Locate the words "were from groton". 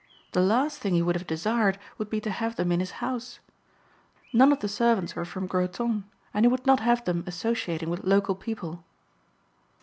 5.15-6.05